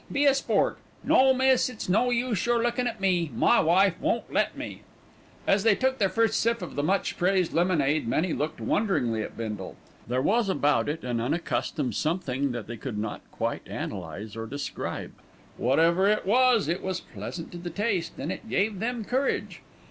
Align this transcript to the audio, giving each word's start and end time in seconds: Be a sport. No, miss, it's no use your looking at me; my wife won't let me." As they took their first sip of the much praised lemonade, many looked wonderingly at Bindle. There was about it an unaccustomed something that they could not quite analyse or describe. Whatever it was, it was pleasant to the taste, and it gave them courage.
Be 0.11 0.25
a 0.25 0.33
sport. 0.33 0.79
No, 1.03 1.31
miss, 1.31 1.69
it's 1.69 1.87
no 1.87 2.09
use 2.09 2.43
your 2.47 2.63
looking 2.63 2.87
at 2.87 2.99
me; 2.99 3.29
my 3.35 3.59
wife 3.59 4.01
won't 4.01 4.33
let 4.33 4.57
me." 4.57 4.81
As 5.45 5.61
they 5.61 5.75
took 5.75 5.99
their 5.99 6.09
first 6.09 6.39
sip 6.39 6.63
of 6.63 6.73
the 6.75 6.81
much 6.81 7.19
praised 7.19 7.53
lemonade, 7.53 8.07
many 8.07 8.33
looked 8.33 8.59
wonderingly 8.59 9.21
at 9.21 9.37
Bindle. 9.37 9.75
There 10.07 10.19
was 10.23 10.49
about 10.49 10.89
it 10.89 11.03
an 11.03 11.21
unaccustomed 11.21 11.93
something 11.93 12.51
that 12.51 12.65
they 12.65 12.77
could 12.77 12.97
not 12.97 13.21
quite 13.31 13.67
analyse 13.67 14.35
or 14.35 14.47
describe. 14.47 15.11
Whatever 15.57 16.07
it 16.09 16.25
was, 16.25 16.67
it 16.67 16.81
was 16.81 16.99
pleasant 16.99 17.51
to 17.51 17.59
the 17.59 17.69
taste, 17.69 18.13
and 18.17 18.31
it 18.31 18.49
gave 18.49 18.79
them 18.79 19.05
courage. 19.05 19.61